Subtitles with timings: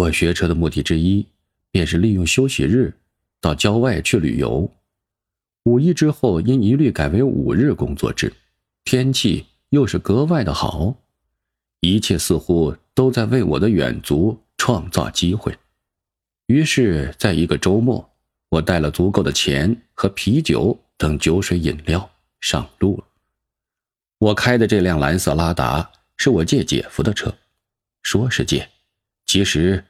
[0.00, 1.26] 我学车的目的之一，
[1.70, 2.94] 便是利用休息日
[3.38, 4.70] 到郊外去旅游。
[5.64, 8.32] 五一之后，因一律改为五日工作制，
[8.82, 10.96] 天气又是格外的好，
[11.80, 15.54] 一切似乎都在为我的远足创造机会。
[16.46, 18.10] 于是，在一个周末，
[18.48, 22.10] 我带了足够的钱和啤酒等酒水饮料
[22.40, 23.04] 上路了。
[24.16, 27.36] 我开的这辆蓝色拉达是我借姐夫的车，
[28.02, 28.66] 说是借，
[29.26, 29.84] 其实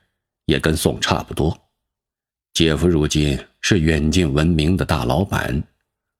[0.50, 1.57] 也跟宋差不多。
[2.54, 5.63] 姐夫如今是远近闻名的大老板，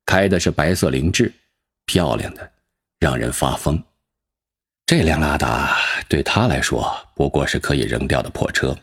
[0.07, 1.33] 开的是白色凌志，
[1.85, 2.49] 漂亮的
[3.01, 3.83] 让人发疯。
[4.87, 5.77] 这辆拉达
[6.09, 8.77] 对他来说不过是可以扔掉的破车，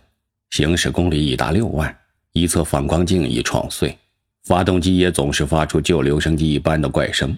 [0.50, 1.98] 行驶公里已达六万，
[2.34, 3.98] 一侧反光镜已撞碎，
[4.44, 7.38] 发动机也总是发出旧留声机一般的怪声。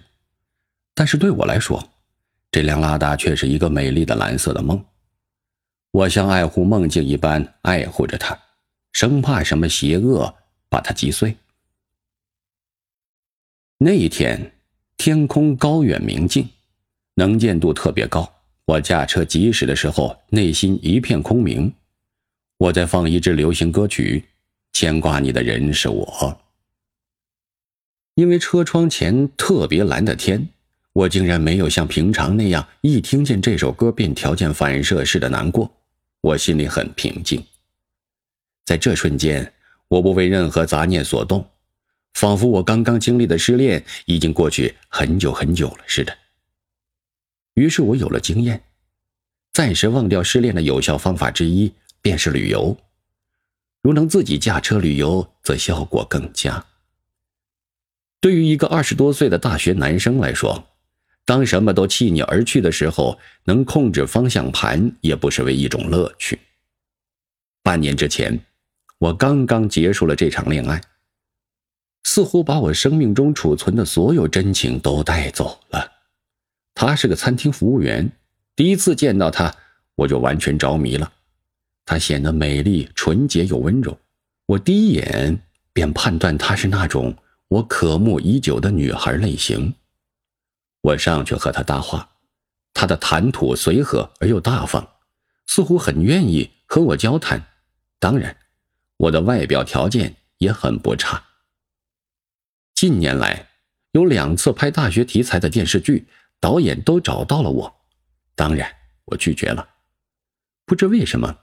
[0.95, 1.87] 但是对我来说，
[2.49, 4.83] 这辆拉达却是一个美丽的蓝色的梦，
[5.91, 8.37] 我像爱护梦境一般爱护着它。
[8.91, 10.35] 生怕什么邪恶
[10.67, 11.37] 把它击碎。
[13.77, 14.51] 那一天，
[14.97, 16.49] 天空高远明净，
[17.15, 18.29] 能见度特别高。
[18.65, 21.73] 我驾车疾驶的时候，内心一片空明。
[22.57, 24.25] 我在放一支流行歌曲，
[24.73, 26.41] 牵挂你的人是我。
[28.15, 30.49] 因为车窗前特别蓝的天，
[30.91, 35.78] 我竟然没有像平常那样一听见这首歌便条件反射似的难过。
[36.21, 37.45] 我心里很平静。
[38.65, 39.53] 在这瞬间，
[39.87, 41.49] 我不为任何杂念所动，
[42.13, 46.17] 仿佛我刚刚经历的失恋已经过去很久很久了似的。
[47.55, 48.63] 于是我有了经验，
[49.53, 52.77] 暂时忘掉失恋的有效方法之一便是旅游。
[53.81, 56.65] 如能自己驾车旅游，则效果更佳。
[58.21, 60.67] 对于一个二十多岁的大学男生来说，
[61.29, 66.39] 当什么都弃你而去的时候，能控制方向盘也不失为一种乐趣。
[67.61, 68.39] 半年之前。
[68.97, 70.81] 我刚刚结束了这场恋爱，
[72.03, 75.89] 似乎把我生命中储存的所有真情都带走了。
[76.73, 78.11] 她是个餐厅服务员，
[78.57, 79.55] 第一次见到她，
[79.95, 81.09] 我就完全着迷了。
[81.85, 83.97] 她显得美丽、纯洁又温柔，
[84.47, 85.39] 我第一眼
[85.71, 87.15] 便判断她是那种
[87.47, 89.73] 我渴慕已久的女孩类型。
[90.81, 92.09] 我上去和他搭话，
[92.73, 94.87] 他的谈吐随和而又大方，
[95.47, 97.45] 似乎很愿意和我交谈。
[97.99, 98.35] 当然。
[98.99, 101.23] 我的外表条件也很不差。
[102.75, 103.47] 近年来，
[103.93, 106.05] 有两次拍大学题材的电视剧，
[106.41, 107.73] 导演都找到了我，
[108.35, 108.69] 当然
[109.05, 109.65] 我拒绝了。
[110.65, 111.33] 不知为什么，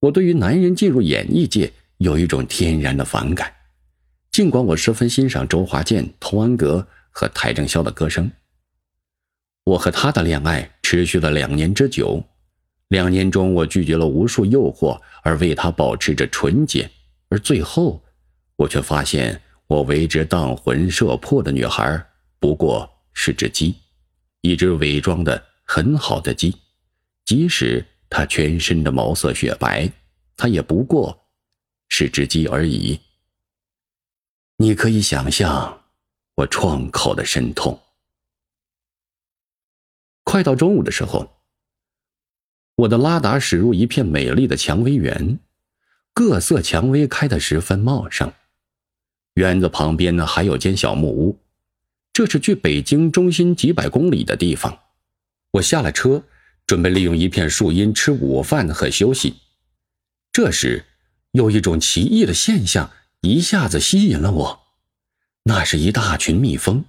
[0.00, 3.54] 我对于男人进入演艺界有一种天然的反感。
[4.30, 8.32] 尽管我十分欣赏周华健、童安格和邰正宵的歌声，
[9.68, 12.24] 我和他的恋爱持续了两年之久。
[12.88, 16.90] 两年中，我拒绝了无数诱惑，而为他保持着纯洁。
[17.28, 18.02] 而最后，
[18.56, 22.02] 我却发现，我为之荡魂摄魄的女孩，
[22.40, 23.74] 不过是只鸡，
[24.40, 26.56] 一只伪装的很好的鸡。
[27.26, 29.90] 即使她全身的毛色雪白，
[30.34, 31.26] 她也不过
[31.90, 32.98] 是只鸡而已。
[34.56, 35.82] 你可以想象
[36.36, 37.78] 我创口的深痛。
[40.28, 41.38] 快到中午的时候。
[42.76, 45.38] 我的拉达驶入一片美丽的蔷薇园，
[46.12, 48.30] 各色蔷薇开得十分茂盛。
[49.36, 51.40] 园子旁边呢，还有间小木屋，
[52.12, 54.78] 这是距北京中心几百公里的地方。
[55.52, 56.22] 我下了车，
[56.66, 59.36] 准备利用一片树荫吃午饭和休息。
[60.30, 60.84] 这时，
[61.30, 62.90] 有一种奇异的现象
[63.22, 64.60] 一下子吸引了我，
[65.44, 66.84] 那是一大群蜜蜂，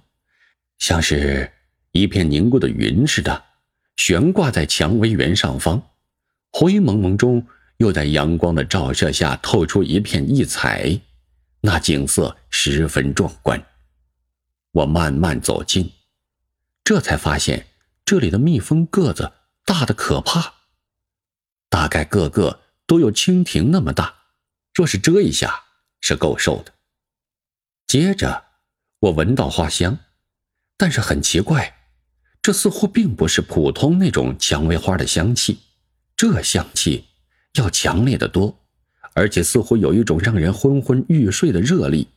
[0.78, 1.50] 像是
[1.92, 3.44] 一片凝固的云似的。
[3.96, 5.82] 悬挂在蔷薇园上方，
[6.52, 7.46] 灰蒙蒙中
[7.76, 10.98] 又在阳光的照射下透出一片异彩，
[11.60, 13.62] 那景色十分壮观。
[14.70, 15.92] 我慢慢走近，
[16.82, 17.66] 这才发现
[18.06, 19.32] 这里的蜜蜂个子
[19.66, 20.54] 大的可怕，
[21.68, 24.14] 大概个个都有蜻蜓那么大，
[24.72, 25.64] 若是蛰一下
[26.00, 26.72] 是够受的。
[27.86, 28.44] 接着，
[29.00, 29.98] 我闻到花香，
[30.78, 31.79] 但是很奇怪。
[32.42, 35.58] 这似乎并不是普通那种蔷薇花的香气，
[36.16, 37.04] 这香气
[37.54, 38.58] 要强烈的多，
[39.12, 42.08] 而且似乎有一种让人昏昏欲睡的热力，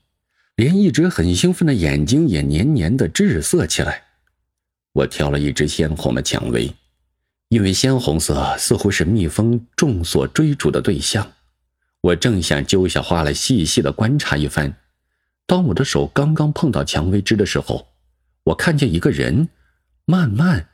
[0.56, 4.04] 连一直很兴奋的眼睛也黏黏的滞涩起来。
[4.94, 6.74] 我挑了一只鲜红的蔷薇，
[7.50, 11.34] 因为鲜红色似乎是蜜蜂众所追逐的对象。
[12.00, 14.74] 我正想揪下花来细细的观察一番，
[15.46, 17.90] 当我的手刚刚碰到蔷薇枝的时候，
[18.46, 19.50] 我看见一个人。
[20.06, 20.70] 慢慢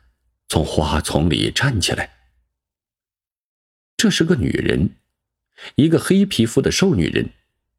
[0.48, 2.18] 从花丛里站起来。
[3.96, 4.96] 这是个女人，
[5.74, 7.30] 一个黑皮肤的瘦女人，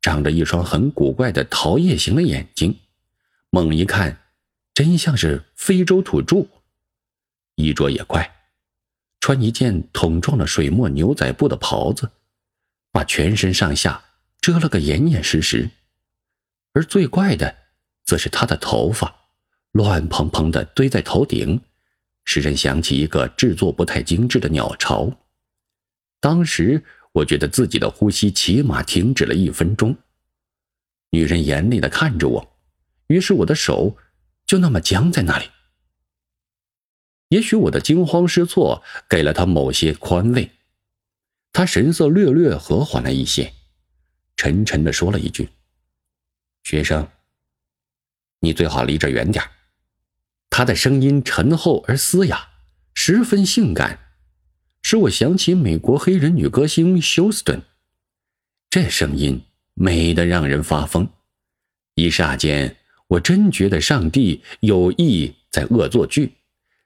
[0.02, 2.80] 长着一双很古怪的桃叶形的眼睛，
[3.50, 4.20] 猛一看，
[4.74, 6.48] 真像是非洲土著。
[7.56, 8.34] 衣着也怪，
[9.20, 12.12] 穿一件筒状的水墨牛仔布的袍子，
[12.92, 14.04] 把全身上下
[14.40, 15.70] 遮了个严严实实。
[16.74, 17.58] 而最怪的，
[18.06, 19.21] 则是她的头发，
[19.72, 21.62] 乱蓬蓬的堆在头顶，
[22.26, 25.12] 使人想起一个制作不太精致的鸟巢。
[26.20, 26.84] 当时
[27.14, 29.96] 我觉得自己的呼吸起码停止了一分钟。
[31.10, 32.58] 女人严厉的看着我，
[33.08, 33.98] 于是我的手
[34.46, 35.50] 就那么僵在那里。
[37.30, 40.52] 也许我的惊慌失措给了她某些宽慰，
[41.54, 43.54] 她神色略略和缓了一些，
[44.36, 45.50] 沉沉的说了一句
[46.64, 47.10] ：“学生，
[48.40, 49.44] 你最好离这远点
[50.52, 52.50] 她的声音沉厚而嘶哑，
[52.94, 53.98] 十分性感。
[54.84, 57.62] 使我想起美国黑人女歌星休斯顿，
[58.70, 59.42] 这声音
[59.74, 61.08] 美得让人发疯。
[61.96, 62.76] 一霎间，
[63.08, 66.34] 我真觉得上帝有意在恶作剧，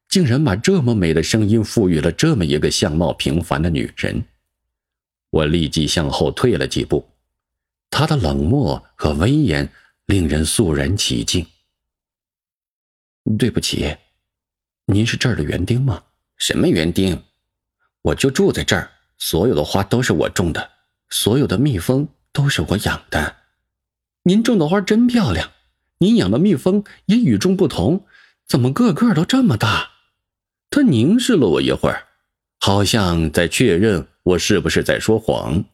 [0.10, 4.24] 竟然把这么美的声音赋予了这么一个相貌平凡的女人。
[5.32, 7.10] 我立即向后退了几步，
[7.90, 9.68] 她的冷漠和威严
[10.06, 11.46] 令人肃然起敬。
[13.38, 13.98] 对不起，
[14.86, 16.04] 您是这儿的园丁吗？
[16.38, 17.24] 什么园丁？
[18.04, 20.70] 我就住在这儿，所有的花都是我种的，
[21.10, 23.36] 所有的蜜蜂都是我养的。
[24.24, 25.52] 您种的花真漂亮，
[25.98, 28.06] 您养的蜜蜂也与众不同，
[28.48, 29.90] 怎么个个都这么大？
[30.70, 32.08] 他凝视了我一会儿，
[32.60, 35.66] 好像在确认我是不是在说谎。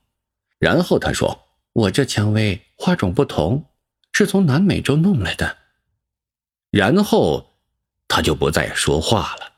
[0.58, 3.66] 然后他说：“我这蔷薇花种不同，
[4.14, 5.58] 是从南美洲弄来的。”
[6.72, 7.58] 然后
[8.08, 9.51] 他就不再说话了。